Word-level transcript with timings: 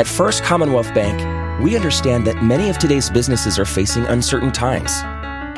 At 0.00 0.06
First 0.06 0.42
Commonwealth 0.42 0.94
Bank, 0.94 1.60
we 1.62 1.76
understand 1.76 2.26
that 2.26 2.42
many 2.42 2.70
of 2.70 2.78
today's 2.78 3.10
businesses 3.10 3.58
are 3.58 3.66
facing 3.66 4.06
uncertain 4.06 4.50
times. 4.50 4.90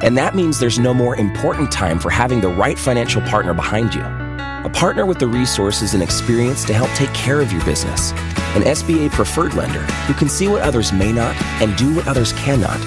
And 0.03 0.18
that 0.18 0.34
means 0.34 0.58
there's 0.58 0.80
no 0.80 0.92
more 0.92 1.15
important 1.15 1.71
time 1.71 2.00
for 2.00 2.11
having 2.11 2.41
the 2.41 2.49
right 2.49 2.76
financial 2.76 3.23
partner 3.23 3.55
behind 3.55 3.94
you. 3.94 4.02
A 4.02 4.70
partner 4.75 5.07
with 5.07 5.20
the 5.20 5.28
resources 5.28 5.94
and 5.94 6.02
experience 6.02 6.65
to 6.65 6.75
help 6.75 6.91
take 6.97 7.15
care 7.15 7.41
of 7.41 7.52
your 7.52 7.65
business. 7.65 8.11
An 8.57 8.62
SBA 8.62 9.12
preferred 9.12 9.55
lender 9.55 9.82
who 10.09 10.14
can 10.14 10.28
see 10.28 10.48
what 10.48 10.62
others 10.62 10.93
may 10.93 11.12
not 11.12 11.40
and 11.62 11.77
do 11.77 11.95
what 11.95 12.09
others 12.09 12.32
cannot. 12.32 12.80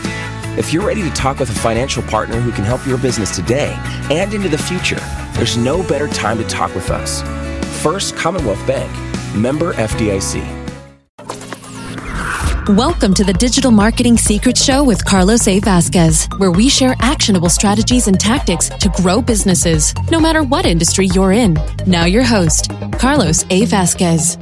If 0.60 0.74
you're 0.74 0.86
ready 0.86 1.04
to 1.04 1.12
talk 1.12 1.40
with 1.40 1.52
a 1.52 1.60
financial 1.60 2.04
partner 2.04 2.42
who 2.42 2.52
can 2.52 2.66
help 2.66 2.86
your 2.86 2.98
business 2.98 3.34
today 3.34 3.78
and 4.12 4.34
into 4.34 4.50
the 4.50 4.58
future, 4.58 5.00
there's 5.36 5.56
no 5.56 5.84
better 5.84 6.10
time 6.10 6.38
to 6.38 6.44
talk 6.44 6.76
with 6.76 6.90
us. 6.90 7.22
First 7.82 8.18
Commonwealth 8.18 8.68
Bank, 8.68 8.92
member 9.34 9.72
FDIC. 9.76 10.65
Welcome 12.70 13.14
to 13.14 13.24
the 13.24 13.34
Digital 13.34 13.70
Marketing 13.70 14.18
Secrets 14.18 14.64
Show 14.64 14.84
with 14.84 15.06
Carlos 15.06 15.48
A. 15.48 15.60
Vasquez, 15.60 16.28
where 16.38 16.50
we 16.50 16.68
share 16.68 16.96
actionable 17.00 17.48
strategies 17.48 18.08
and 18.08 18.20
tactics 18.20 18.70
to 18.70 18.90
grow 18.90 19.22
businesses, 19.22 19.94
no 20.10 20.20
matter 20.20 20.42
what 20.42 20.66
industry 20.66 21.06
you're 21.14 21.32
in. 21.32 21.56
Now, 21.86 22.06
your 22.06 22.24
host, 22.24 22.72
Carlos 22.94 23.46
A. 23.52 23.66
Vasquez. 23.66 24.34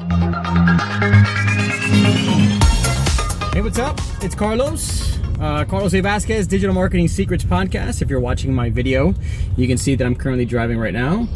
Hey, 3.52 3.62
what's 3.62 3.78
up? 3.78 4.00
It's 4.22 4.36
Carlos. 4.36 5.20
Uh, 5.42 5.66
Carlos 5.66 5.94
A. 5.94 6.00
Vasquez, 6.00 6.48
Digital 6.48 6.73
Marketing 6.73 7.09
Secrets 7.09 7.44
Podcast. 7.44 8.02
If 8.02 8.09
you're 8.09 8.22
watching 8.22 8.53
my 8.53 8.70
video, 8.70 9.14
you 9.58 9.67
can 9.67 9.78
see 9.78 9.95
that 9.95 10.05
I'm 10.05 10.16
currently 10.16 10.45
driving 10.45 10.80
right 10.80 10.94
now. 10.94 11.28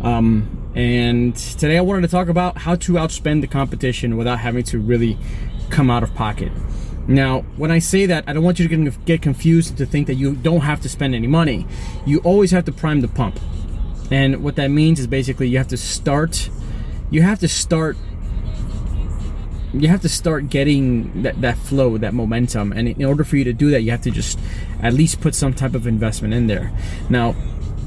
Um, 0.00 0.72
and 0.74 1.36
today 1.36 1.76
I 1.76 1.82
wanted 1.82 2.00
to 2.02 2.08
talk 2.08 2.28
about 2.28 2.56
how 2.56 2.76
to 2.76 2.92
outspend 2.92 3.42
the 3.42 3.46
competition 3.46 4.16
without 4.16 4.38
having 4.38 4.62
to 4.64 4.78
really 4.78 5.18
come 5.70 5.90
out 5.90 6.02
of 6.02 6.14
pocket. 6.14 6.52
Now, 7.08 7.40
when 7.56 7.70
I 7.70 7.78
say 7.78 8.06
that, 8.06 8.24
I 8.26 8.32
don't 8.32 8.44
want 8.44 8.58
you 8.58 8.68
to 8.68 8.90
get 9.04 9.22
confused 9.22 9.78
to 9.78 9.86
think 9.86 10.06
that 10.06 10.14
you 10.14 10.34
don't 10.34 10.60
have 10.60 10.80
to 10.82 10.88
spend 10.88 11.14
any 11.14 11.26
money. 11.26 11.66
You 12.06 12.20
always 12.20 12.50
have 12.50 12.64
to 12.66 12.72
prime 12.72 13.00
the 13.00 13.08
pump. 13.08 13.40
And 14.10 14.42
what 14.42 14.56
that 14.56 14.68
means 14.68 15.00
is 15.00 15.06
basically 15.06 15.48
you 15.48 15.58
have 15.58 15.68
to 15.68 15.76
start 15.76 16.50
you 17.10 17.22
have 17.22 17.40
to 17.40 17.48
start 17.48 17.96
you 19.72 19.88
have 19.88 20.00
to 20.00 20.08
start 20.08 20.48
getting 20.50 21.22
that, 21.22 21.40
that 21.42 21.56
flow, 21.56 21.96
that 21.98 22.12
momentum. 22.12 22.72
And 22.72 22.88
in 22.88 23.04
order 23.04 23.22
for 23.22 23.36
you 23.36 23.44
to 23.44 23.52
do 23.52 23.70
that, 23.70 23.82
you 23.82 23.92
have 23.92 24.02
to 24.02 24.10
just 24.10 24.36
at 24.82 24.94
least 24.94 25.20
put 25.20 25.32
some 25.32 25.54
type 25.54 25.74
of 25.74 25.86
investment 25.86 26.34
in 26.34 26.48
there. 26.48 26.72
Now, 27.08 27.36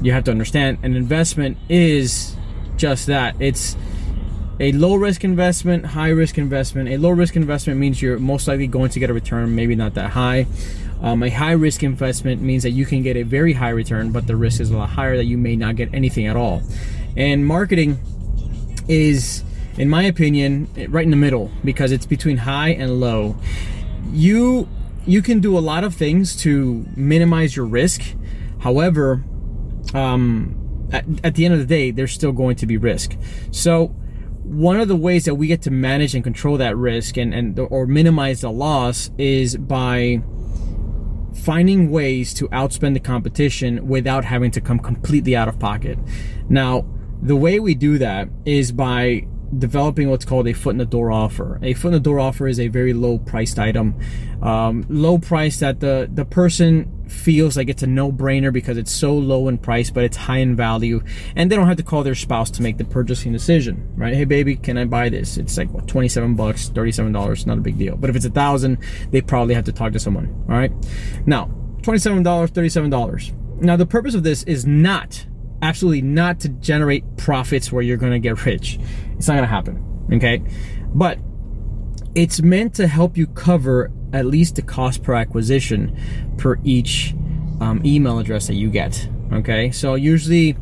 you 0.00 0.12
have 0.12 0.24
to 0.24 0.30
understand 0.30 0.78
an 0.82 0.96
investment 0.96 1.58
is 1.68 2.36
just 2.78 3.06
that. 3.08 3.36
It's 3.38 3.76
a 4.60 4.72
low 4.72 4.94
risk 4.94 5.24
investment, 5.24 5.84
high 5.84 6.10
risk 6.10 6.38
investment. 6.38 6.88
A 6.88 6.96
low 6.96 7.10
risk 7.10 7.36
investment 7.36 7.80
means 7.80 8.00
you're 8.00 8.18
most 8.18 8.46
likely 8.46 8.66
going 8.66 8.90
to 8.90 9.00
get 9.00 9.10
a 9.10 9.14
return, 9.14 9.54
maybe 9.54 9.74
not 9.74 9.94
that 9.94 10.10
high. 10.10 10.46
Um, 11.02 11.22
a 11.22 11.30
high 11.30 11.52
risk 11.52 11.82
investment 11.82 12.40
means 12.40 12.62
that 12.62 12.70
you 12.70 12.86
can 12.86 13.02
get 13.02 13.16
a 13.16 13.22
very 13.22 13.52
high 13.52 13.70
return, 13.70 14.12
but 14.12 14.26
the 14.26 14.36
risk 14.36 14.60
is 14.60 14.70
a 14.70 14.76
lot 14.76 14.90
higher 14.90 15.16
that 15.16 15.24
you 15.24 15.36
may 15.36 15.56
not 15.56 15.76
get 15.76 15.92
anything 15.92 16.26
at 16.26 16.36
all. 16.36 16.62
And 17.16 17.44
marketing 17.46 17.98
is, 18.88 19.42
in 19.76 19.88
my 19.90 20.04
opinion, 20.04 20.68
right 20.88 21.04
in 21.04 21.10
the 21.10 21.16
middle 21.16 21.50
because 21.64 21.90
it's 21.92 22.06
between 22.06 22.38
high 22.38 22.70
and 22.70 23.00
low. 23.00 23.36
You 24.12 24.68
you 25.06 25.20
can 25.20 25.40
do 25.40 25.58
a 25.58 25.60
lot 25.60 25.84
of 25.84 25.94
things 25.94 26.34
to 26.36 26.86
minimize 26.96 27.54
your 27.56 27.66
risk. 27.66 28.02
However, 28.60 29.22
um, 29.92 30.88
at, 30.90 31.04
at 31.22 31.34
the 31.34 31.44
end 31.44 31.52
of 31.52 31.60
the 31.60 31.66
day, 31.66 31.90
there's 31.90 32.12
still 32.12 32.32
going 32.32 32.56
to 32.56 32.66
be 32.66 32.78
risk. 32.78 33.14
So 33.50 33.94
one 34.44 34.78
of 34.78 34.88
the 34.88 34.96
ways 34.96 35.24
that 35.24 35.34
we 35.34 35.46
get 35.46 35.62
to 35.62 35.70
manage 35.70 36.14
and 36.14 36.22
control 36.22 36.58
that 36.58 36.76
risk 36.76 37.16
and, 37.16 37.34
and 37.34 37.58
or 37.58 37.86
minimize 37.86 38.42
the 38.42 38.50
loss 38.50 39.10
is 39.16 39.56
by 39.56 40.22
finding 41.34 41.90
ways 41.90 42.32
to 42.34 42.48
outspend 42.48 42.94
the 42.94 43.00
competition 43.00 43.88
without 43.88 44.24
having 44.24 44.50
to 44.50 44.60
come 44.60 44.78
completely 44.78 45.34
out 45.34 45.48
of 45.48 45.58
pocket. 45.58 45.98
Now, 46.48 46.86
the 47.22 47.36
way 47.36 47.58
we 47.58 47.74
do 47.74 47.98
that 47.98 48.28
is 48.44 48.70
by 48.70 49.26
developing 49.58 50.10
what's 50.10 50.24
called 50.24 50.48
a 50.48 50.52
foot 50.52 50.70
in 50.70 50.78
the 50.78 50.84
door 50.84 51.10
offer. 51.10 51.58
A 51.62 51.74
foot 51.74 51.88
in 51.88 51.94
the 51.94 52.00
door 52.00 52.20
offer 52.20 52.46
is 52.46 52.58
a 52.58 52.68
very 52.68 52.92
low 52.92 53.18
priced 53.18 53.58
item, 53.58 53.98
um, 54.42 54.84
low 54.88 55.18
price 55.18 55.58
that 55.60 55.80
the 55.80 56.08
the 56.12 56.24
person 56.24 56.90
feels 57.08 57.56
like 57.56 57.68
it's 57.68 57.82
a 57.82 57.86
no 57.86 58.10
brainer 58.10 58.52
because 58.52 58.76
it's 58.76 58.90
so 58.90 59.14
low 59.14 59.48
in 59.48 59.58
price, 59.58 59.90
but 59.90 60.04
it's 60.04 60.16
high 60.16 60.38
in 60.38 60.56
value, 60.56 61.02
and 61.36 61.50
they 61.50 61.56
don't 61.56 61.66
have 61.66 61.76
to 61.76 61.82
call 61.82 62.02
their 62.02 62.14
spouse 62.14 62.50
to 62.50 62.62
make 62.62 62.78
the 62.78 62.84
purchasing 62.84 63.32
decision, 63.32 63.88
right? 63.94 64.14
Hey, 64.14 64.24
baby, 64.24 64.56
can 64.56 64.78
I 64.78 64.84
buy 64.84 65.08
this? 65.08 65.36
It's 65.36 65.56
like 65.56 65.70
what, 65.70 65.86
27 65.86 66.34
bucks, 66.34 66.68
37 66.68 67.12
dollars, 67.12 67.46
not 67.46 67.58
a 67.58 67.60
big 67.60 67.78
deal. 67.78 67.96
But 67.96 68.10
if 68.10 68.16
it's 68.16 68.24
a 68.24 68.30
thousand, 68.30 68.78
they 69.10 69.20
probably 69.20 69.54
have 69.54 69.64
to 69.64 69.72
talk 69.72 69.92
to 69.92 70.00
someone. 70.00 70.44
All 70.48 70.56
right, 70.56 70.72
now 71.26 71.50
27 71.82 72.22
dollars, 72.22 72.50
37 72.50 72.90
dollars. 72.90 73.32
Now 73.60 73.76
the 73.76 73.86
purpose 73.86 74.14
of 74.14 74.22
this 74.22 74.42
is 74.44 74.66
not 74.66 75.26
absolutely 75.64 76.02
not 76.02 76.40
to 76.40 76.48
generate 76.50 77.16
profits 77.16 77.72
where 77.72 77.82
you're 77.82 77.96
going 77.96 78.12
to 78.12 78.18
get 78.18 78.44
rich. 78.44 78.78
It's 79.16 79.26
not 79.26 79.34
going 79.34 79.44
to 79.44 79.48
happen. 79.48 80.06
Okay. 80.12 80.42
But 80.94 81.18
it's 82.14 82.42
meant 82.42 82.74
to 82.74 82.86
help 82.86 83.16
you 83.16 83.26
cover 83.26 83.90
at 84.12 84.26
least 84.26 84.56
the 84.56 84.62
cost 84.62 85.02
per 85.02 85.14
acquisition 85.14 85.98
per 86.36 86.58
each 86.62 87.14
um, 87.60 87.80
email 87.84 88.18
address 88.18 88.46
that 88.46 88.54
you 88.54 88.70
get. 88.70 89.08
Okay. 89.32 89.70
So 89.70 89.94
usually 89.94 90.54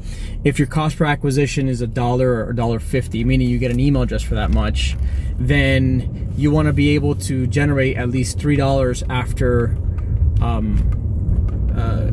if 0.44 0.58
your 0.58 0.68
cost 0.68 0.96
per 0.96 1.04
acquisition 1.04 1.68
is 1.68 1.80
a 1.80 1.86
dollar 1.88 2.44
or 2.44 2.50
a 2.50 2.56
dollar 2.56 2.78
fifty, 2.78 3.24
meaning 3.24 3.48
you 3.48 3.58
get 3.58 3.72
an 3.72 3.80
email 3.80 4.02
address 4.02 4.22
for 4.22 4.36
that 4.36 4.50
much, 4.50 4.96
then 5.36 6.32
you 6.36 6.52
want 6.52 6.66
to 6.66 6.72
be 6.72 6.90
able 6.90 7.16
to 7.16 7.46
generate 7.48 7.96
at 7.96 8.08
least 8.08 8.38
three 8.38 8.56
dollars 8.56 9.02
after 9.10 9.76
um, 10.40 10.78
uh, 11.76 12.06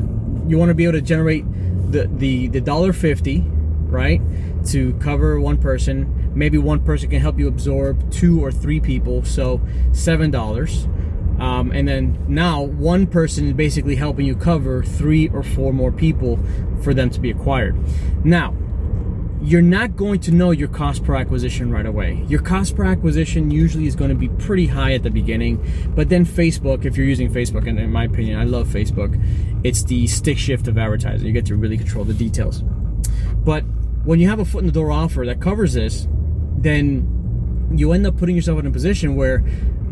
you 0.49 0.57
want 0.57 0.69
to 0.69 0.75
be 0.75 0.85
able 0.85 0.93
to 0.93 1.01
generate 1.01 1.45
the 1.89 2.07
the 2.07 2.47
the 2.47 2.61
dollar 2.61 2.93
fifty, 2.93 3.43
right, 3.87 4.21
to 4.67 4.93
cover 4.95 5.39
one 5.39 5.57
person. 5.57 6.31
Maybe 6.35 6.57
one 6.57 6.83
person 6.83 7.09
can 7.09 7.19
help 7.19 7.39
you 7.39 7.47
absorb 7.47 8.11
two 8.11 8.43
or 8.43 8.51
three 8.51 8.79
people, 8.79 9.23
so 9.23 9.61
seven 9.91 10.31
dollars. 10.31 10.87
Um, 11.39 11.71
and 11.71 11.87
then 11.87 12.17
now 12.27 12.61
one 12.61 13.07
person 13.07 13.47
is 13.47 13.53
basically 13.53 13.95
helping 13.95 14.25
you 14.25 14.35
cover 14.35 14.83
three 14.83 15.29
or 15.29 15.41
four 15.41 15.71
more 15.71 15.91
people 15.91 16.37
for 16.81 16.93
them 16.93 17.09
to 17.11 17.19
be 17.19 17.31
acquired. 17.31 17.77
Now, 18.25 18.53
you're 19.41 19.61
not 19.61 19.95
going 19.95 20.19
to 20.19 20.31
know 20.31 20.51
your 20.51 20.67
cost 20.67 21.03
per 21.03 21.15
acquisition 21.15 21.71
right 21.71 21.85
away. 21.85 22.23
Your 22.27 22.41
cost 22.41 22.75
per 22.75 22.83
acquisition 22.83 23.49
usually 23.49 23.87
is 23.87 23.95
going 23.95 24.09
to 24.09 24.15
be 24.15 24.27
pretty 24.27 24.67
high 24.67 24.93
at 24.93 25.03
the 25.03 25.09
beginning, 25.09 25.63
but 25.95 26.09
then 26.09 26.25
Facebook, 26.25 26.83
if 26.85 26.97
you're 26.97 27.05
using 27.05 27.31
Facebook, 27.31 27.67
and 27.67 27.79
in 27.79 27.91
my 27.91 28.03
opinion, 28.03 28.37
I 28.37 28.43
love 28.43 28.67
Facebook, 28.67 29.17
it's 29.63 29.83
the 29.83 30.07
stick 30.07 30.37
shift 30.37 30.67
of 30.67 30.77
advertising. 30.77 31.25
You 31.25 31.33
get 31.33 31.45
to 31.47 31.55
really 31.55 31.77
control 31.77 32.03
the 32.03 32.13
details. 32.13 32.63
But 33.37 33.63
when 34.03 34.19
you 34.19 34.27
have 34.27 34.39
a 34.39 34.45
foot 34.45 34.59
in 34.59 34.65
the 34.65 34.73
door 34.73 34.91
offer 34.91 35.25
that 35.25 35.39
covers 35.39 35.73
this, 35.73 36.07
then 36.57 37.71
you 37.75 37.93
end 37.93 38.05
up 38.05 38.17
putting 38.17 38.35
yourself 38.35 38.59
in 38.59 38.67
a 38.67 38.71
position 38.71 39.15
where 39.15 39.39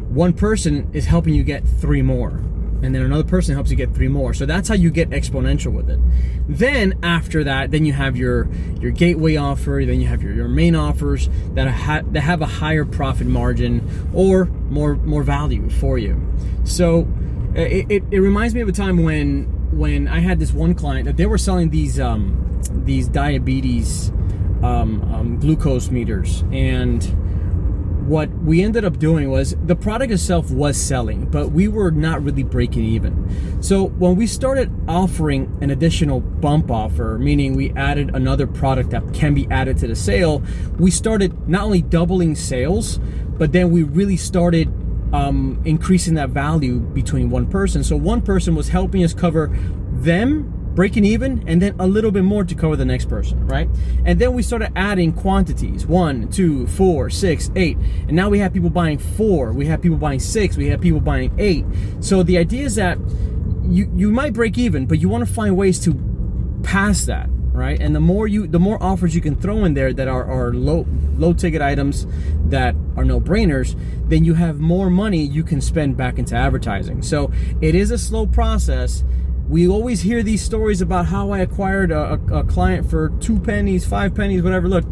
one 0.10 0.34
person 0.34 0.90
is 0.94 1.06
helping 1.06 1.34
you 1.34 1.44
get 1.44 1.64
three 1.66 2.02
more 2.02 2.44
and 2.82 2.94
then 2.94 3.02
another 3.02 3.24
person 3.24 3.56
helps 3.56 3.72
you 3.72 3.76
get 3.76 3.94
three 3.94 4.08
more. 4.08 4.34
So 4.34 4.46
that's 4.46 4.70
how 4.70 4.76
you 4.76 4.92
get 4.92 5.10
exponential 5.10 5.74
with 5.74 5.90
it. 5.90 6.00
Then 6.48 7.00
after 7.04 7.44
that, 7.44 7.72
then 7.72 7.86
you 7.86 7.94
have 7.94 8.16
your 8.16 8.48
your 8.80 8.92
gateway 8.92 9.36
offer, 9.36 9.84
then 9.86 10.00
you 10.00 10.08
have 10.08 10.22
your, 10.22 10.34
your 10.34 10.48
main 10.48 10.76
offers 10.76 11.30
that 11.54 11.68
ha- 11.68 12.04
that 12.12 12.22
have 12.22 12.42
a 12.42 12.46
higher 12.46 12.86
profit 12.86 13.28
margin 13.28 14.10
or 14.14 14.46
more 14.46 14.96
more 14.96 15.24
value 15.24 15.70
for 15.70 15.98
you. 15.98 16.22
So 16.64 17.08
it, 17.56 17.86
it, 17.90 18.04
it 18.12 18.20
reminds 18.20 18.54
me 18.54 18.62
of 18.62 18.70
a 18.70 18.74
time 18.74 19.04
when 19.04 19.46
when 19.72 20.08
I 20.08 20.20
had 20.20 20.40
this 20.40 20.54
one 20.54 20.74
client 20.74 21.06
that 21.06 21.18
they 21.18 21.26
were 21.26 21.38
selling 21.38 21.70
these 21.70 22.00
um, 22.00 22.62
these 22.86 23.08
diabetes 23.08 24.10
um, 24.64 25.02
um, 25.14 25.40
glucose 25.40 25.90
meters 25.90 26.44
and 26.52 27.04
what 28.08 28.30
we 28.30 28.64
ended 28.64 28.86
up 28.86 29.00
doing 29.00 29.30
was 29.30 29.56
the 29.66 29.76
product 29.76 30.14
itself 30.14 30.50
was 30.50 30.78
selling, 30.78 31.26
but 31.26 31.52
we 31.52 31.68
were 31.68 31.92
not 31.92 32.24
really 32.24 32.44
breaking 32.44 32.86
even. 32.86 33.62
So 33.62 33.88
when 33.90 34.16
we 34.16 34.28
started 34.28 34.72
offering 34.88 35.58
an 35.62 35.72
additional 35.72 36.22
bump 36.22 36.72
offer, 36.72 37.18
meaning 37.20 37.54
we 37.54 37.72
added 37.72 38.16
another 38.16 38.48
product 38.48 38.92
that 38.92 39.14
can 39.14 39.34
be 39.34 39.46
added 39.52 39.78
to 39.80 39.88
the 39.88 39.96
sale, 39.96 40.42
we 40.80 40.90
started 40.90 41.50
not 41.50 41.64
only 41.64 41.82
doubling 41.82 42.36
sales, 42.36 43.00
but 43.38 43.52
then 43.52 43.72
we 43.72 43.84
really 43.84 44.18
started 44.18 44.70
um, 45.14 45.62
increasing 45.66 46.14
that 46.14 46.30
value 46.30 46.80
between 46.80 47.30
one 47.30 47.46
person. 47.46 47.84
So 47.84 47.98
one 47.98 48.22
person 48.22 48.56
was 48.56 48.70
helping 48.70 49.04
us 49.04 49.14
cover 49.14 49.48
them 49.92 50.57
breaking 50.78 51.04
even, 51.06 51.44
and 51.48 51.60
then 51.60 51.76
a 51.80 51.88
little 51.88 52.12
bit 52.12 52.24
more 52.24 52.44
to 52.44 52.54
cover 52.54 52.76
the 52.76 52.86
next 52.86 53.10
person, 53.10 53.48
right? 53.48 53.68
And 54.06 54.20
then 54.20 54.34
we 54.34 54.44
started 54.44 54.72
adding 54.76 55.12
quantities 55.12 55.88
one, 55.88 56.30
two, 56.30 56.68
four, 56.68 57.10
six, 57.10 57.50
eight. 57.56 57.78
And 58.08 58.12
now 58.12 58.30
we 58.30 58.38
have 58.38 58.54
people 58.54 58.70
buying 58.70 59.00
four, 59.00 59.54
we 59.54 59.66
have 59.66 59.82
people 59.82 59.98
buying 59.98 60.20
six, 60.20 60.56
we 60.56 60.68
have 60.68 60.80
people 60.80 61.00
buying 61.00 61.34
eight. 61.40 61.66
So 62.00 62.22
the 62.22 62.38
idea 62.38 62.66
is 62.66 62.76
that 62.76 63.00
you, 63.64 63.92
you 63.96 64.12
might 64.12 64.34
break 64.34 64.60
even, 64.60 64.86
but 64.86 65.00
you 65.00 65.10
want 65.10 65.28
to 65.28 65.34
find 65.34 65.58
ways 65.58 65.80
to 65.86 66.00
pass 66.62 67.06
that, 67.06 67.28
right? 67.54 67.82
And 67.82 67.96
the 67.96 68.00
more 68.00 68.28
you 68.28 68.46
the 68.46 68.60
more 68.60 68.78
offers 68.82 69.16
you 69.16 69.22
can 69.22 69.36
throw 69.36 69.66
in 69.66 69.74
there 69.74 69.92
that 69.94 70.08
are, 70.08 70.26
are 70.26 70.54
low 70.54 70.86
low 71.18 71.34
ticket 71.34 71.64
items 71.64 72.06
that 72.50 72.76
are 72.96 73.04
no 73.04 73.20
brainers, 73.20 73.76
then 74.08 74.24
you 74.24 74.36
have 74.36 74.60
more 74.60 74.92
money 74.92 75.24
you 75.24 75.44
can 75.44 75.60
spend 75.60 75.98
back 75.98 76.20
into 76.20 76.36
advertising. 76.36 77.02
So 77.02 77.32
it 77.62 77.74
is 77.74 77.90
a 77.90 77.98
slow 77.98 78.28
process. 78.28 79.04
We 79.48 79.68
always 79.68 80.02
hear 80.02 80.24
these 80.24 80.42
stories 80.42 80.82
about 80.82 81.06
how 81.06 81.32
I 81.32 81.40
acquired 81.40 81.92
a, 81.92 82.14
a, 82.14 82.40
a 82.40 82.44
client 82.44 82.90
for 82.90 83.10
two 83.22 83.40
pennies, 83.40 83.86
five 83.86 84.14
pennies, 84.14 84.42
whatever. 84.42 84.68
Look, 84.68 84.86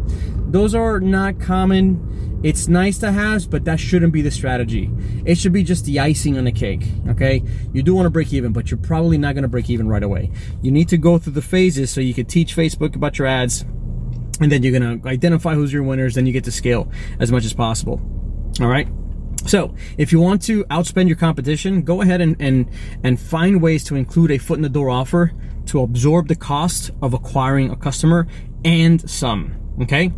those 0.48 0.74
are 0.74 0.98
not 0.98 1.38
common. 1.38 2.40
It's 2.42 2.66
nice 2.66 2.96
to 2.98 3.12
have, 3.12 3.50
but 3.50 3.64
that 3.64 3.78
shouldn't 3.78 4.12
be 4.12 4.22
the 4.22 4.30
strategy. 4.30 4.90
It 5.24 5.36
should 5.36 5.52
be 5.52 5.62
just 5.62 5.84
the 5.84 6.00
icing 6.00 6.38
on 6.38 6.44
the 6.44 6.52
cake, 6.52 6.84
okay? 7.08 7.42
You 7.72 7.82
do 7.82 7.94
want 7.94 8.06
to 8.06 8.10
break 8.10 8.32
even, 8.32 8.52
but 8.52 8.70
you're 8.70 8.78
probably 8.78 9.18
not 9.18 9.34
going 9.34 9.42
to 9.42 9.48
break 9.48 9.68
even 9.68 9.88
right 9.88 10.02
away. 10.02 10.30
You 10.62 10.70
need 10.70 10.88
to 10.88 10.96
go 10.96 11.18
through 11.18 11.34
the 11.34 11.42
phases 11.42 11.90
so 11.90 12.00
you 12.00 12.14
can 12.14 12.26
teach 12.26 12.56
Facebook 12.56 12.94
about 12.94 13.18
your 13.18 13.26
ads, 13.26 13.62
and 14.40 14.50
then 14.52 14.62
you're 14.62 14.78
going 14.78 15.00
to 15.00 15.08
identify 15.08 15.54
who's 15.54 15.72
your 15.72 15.82
winners, 15.82 16.14
then 16.14 16.26
you 16.26 16.32
get 16.32 16.44
to 16.44 16.52
scale 16.52 16.90
as 17.20 17.30
much 17.30 17.44
as 17.44 17.52
possible. 17.52 18.00
All 18.60 18.68
right? 18.68 18.88
So, 19.46 19.74
if 19.96 20.12
you 20.12 20.20
want 20.20 20.42
to 20.42 20.64
outspend 20.64 21.06
your 21.06 21.16
competition, 21.16 21.82
go 21.82 22.02
ahead 22.02 22.20
and, 22.20 22.36
and, 22.40 22.68
and 23.04 23.18
find 23.18 23.62
ways 23.62 23.84
to 23.84 23.94
include 23.94 24.32
a 24.32 24.38
foot 24.38 24.56
in 24.58 24.62
the 24.62 24.68
door 24.68 24.90
offer 24.90 25.32
to 25.66 25.80
absorb 25.80 26.28
the 26.28 26.34
cost 26.34 26.90
of 27.00 27.14
acquiring 27.14 27.70
a 27.70 27.76
customer 27.76 28.26
and 28.64 29.08
some. 29.08 29.54
Okay? 29.82 30.12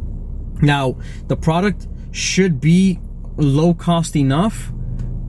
Now, 0.62 0.96
the 1.26 1.36
product 1.36 1.86
should 2.10 2.60
be 2.60 3.00
low 3.36 3.74
cost 3.74 4.16
enough 4.16 4.72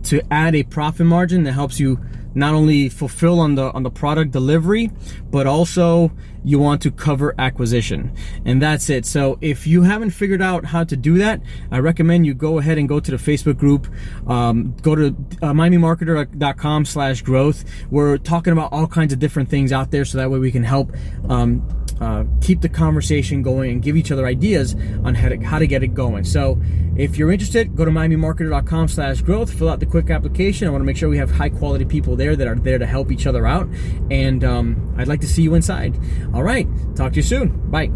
to 0.04 0.22
add 0.32 0.56
a 0.56 0.64
profit 0.64 1.06
margin 1.06 1.44
that 1.44 1.54
helps 1.54 1.80
you 1.80 2.00
not 2.36 2.54
only 2.54 2.90
fulfill 2.90 3.40
on 3.40 3.56
the 3.56 3.72
on 3.72 3.84
the 3.84 3.90
product 3.90 4.32
delivery 4.32 4.92
but 5.32 5.48
also 5.48 6.12
you 6.44 6.58
want 6.58 6.82
to 6.82 6.90
cover 6.90 7.36
acquisition. 7.38 8.16
And 8.46 8.62
that's 8.62 8.90
it. 8.90 9.06
So 9.06 9.38
if 9.42 9.68
you 9.68 9.82
haven't 9.82 10.12
figured 10.12 10.42
out 10.42 10.64
how 10.64 10.86
to 10.86 10.96
do 10.96 11.18
that 11.18 11.42
i 11.72 11.80
recommend 11.80 12.26
you 12.26 12.34
go 12.34 12.60
ahead 12.60 12.78
and 12.78 12.88
go 12.88 13.00
to 13.00 13.12
the 13.12 13.18
facebook 13.18 13.58
group. 13.58 13.88
Um, 14.28 14.76
go 14.82 14.96
to 14.96 15.08
uh, 15.42 15.54
miamimarketer.com 15.54 16.86
slash 16.86 17.22
growth. 17.22 17.66
We're 17.90 18.18
talking 18.18 18.54
about 18.54 18.72
all 18.72 18.88
kinds 18.88 19.14
of 19.14 19.20
different 19.20 19.50
things 19.50 19.72
out 19.72 19.92
there 19.92 20.06
so 20.06 20.18
that 20.18 20.30
way 20.32 20.40
we 20.40 20.52
can 20.52 20.64
help 20.64 20.96
um, 21.28 21.68
uh, 22.00 22.24
keep 22.42 22.62
the 22.62 22.70
conversation 22.70 23.42
going 23.42 23.72
and 23.72 23.82
give 23.82 23.98
each 23.98 24.12
other 24.12 24.26
ideas 24.26 24.76
on 25.04 25.16
how 25.16 25.30
to, 25.30 25.38
how 25.38 25.60
to 25.60 25.68
get 25.68 25.84
it 25.84 25.94
going. 25.94 26.24
So 26.24 26.60
if 27.00 27.18
you're 27.18 27.32
interested, 27.32 27.76
go 27.78 27.86
to 27.86 27.92
miamimarketer.com 27.92 28.90
slash 28.90 29.22
growth, 29.22 29.54
fill 29.54 29.70
out 29.70 29.80
the 29.80 29.86
quick 29.86 30.10
application. 30.10 30.68
I 30.68 30.72
want 30.72 30.82
to 30.82 30.86
make 30.86 30.98
sure 30.98 31.08
we 31.08 31.18
have 31.18 31.32
high 31.32 31.48
quality 31.48 31.86
people 31.86 32.18
there 32.18 32.36
that 32.36 32.46
are 32.46 32.56
there 32.56 32.78
to 32.78 32.86
help 32.86 33.10
each 33.10 33.26
other 33.26 33.48
out. 33.48 33.70
And 34.12 34.44
um, 34.44 34.96
I'd 34.98 35.08
like 35.08 35.22
to 35.22 35.28
see 35.28 35.42
you 35.42 35.56
inside. 35.56 35.98
All 36.34 36.44
right. 36.44 36.68
Talk 36.98 37.14
to 37.14 37.16
you 37.16 37.24
soon. 37.24 37.50
Bye. 37.72 37.90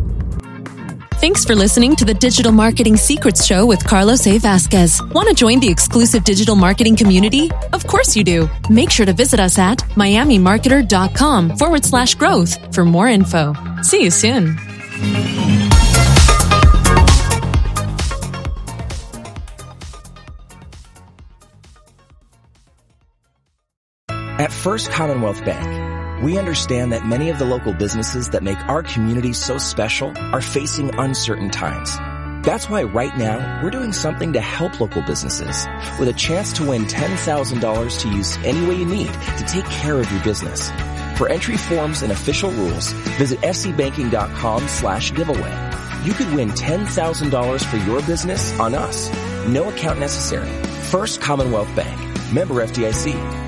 Thanks 1.16 1.46
for 1.46 1.54
listening 1.54 1.96
to 1.98 2.06
the 2.06 2.14
Digital 2.14 2.52
Marketing 2.52 2.98
Secrets 2.98 3.46
Show 3.46 3.66
with 3.66 3.86
Carlos 3.86 4.26
A. 4.28 4.38
Vasquez. 4.38 5.02
Want 5.12 5.28
to 5.30 5.34
join 5.34 5.60
the 5.60 5.70
exclusive 5.70 6.24
digital 6.24 6.56
marketing 6.56 6.96
community? 6.96 7.50
Of 7.72 7.86
course 7.88 8.16
you 8.16 8.24
do. 8.24 8.50
Make 8.70 8.90
sure 8.90 9.06
to 9.06 9.14
visit 9.14 9.40
us 9.40 9.58
at 9.58 9.80
miamimarketer.com 9.96 11.58
forward 11.58 11.86
slash 11.86 12.16
growth 12.16 12.74
for 12.74 12.84
more 12.84 13.08
info. 13.08 13.54
See 13.84 14.04
you 14.04 14.12
soon. 14.12 14.58
At 24.44 24.51
First 24.51 24.92
Commonwealth 24.92 25.45
Bank, 25.45 26.22
we 26.22 26.38
understand 26.38 26.92
that 26.92 27.06
many 27.06 27.30
of 27.30 27.40
the 27.40 27.45
local 27.45 27.72
businesses 27.72 28.31
that 28.31 28.44
make 28.44 28.60
our 28.68 28.84
community 28.84 29.31
so 29.31 29.57
special 29.57 30.12
are 30.18 30.42
facing 30.42 30.94
uncertain 30.95 31.50
times. 31.50 31.95
That's 32.45 32.69
why 32.69 32.84
right 32.84 33.18
now 33.18 33.62
we're 33.63 33.69
doing 33.69 33.94
something 33.94 34.34
to 34.34 34.42
help 34.42 34.81
local 34.81 35.01
businesses 35.01 35.66
with 35.98 36.10
a 36.10 36.13
chance 36.13 36.51
to 36.57 36.68
win 36.68 36.84
$10,000 36.88 38.01
to 38.01 38.10
use 38.10 38.38
any 38.44 38.68
way 38.68 38.75
you 38.75 38.86
need 38.86 39.13
to 39.13 39.45
take 39.48 39.63
care 39.63 39.98
of 39.98 40.12
your 40.12 40.22
business. 40.25 40.69
For 41.18 41.30
entry 41.30 41.56
forms 41.56 42.01
and 42.01 42.12
official 42.12 42.51
rules, 42.51 42.92
visit 43.18 43.40
fcbanking.com 43.40 44.68
slash 44.68 45.13
giveaway. 45.13 45.72
You 46.04 46.12
could 46.12 46.34
win 46.34 46.50
$10,000 46.50 47.63
for 47.63 47.78
your 47.90 48.01
business 48.01 48.60
on 48.60 48.75
us. 48.75 49.10
No 49.48 49.69
account 49.69 50.01
necessary. 50.01 50.51
First 50.92 51.22
Commonwealth 51.22 51.74
Bank. 51.78 51.98
Member 52.34 52.56
FDIC. 52.56 53.43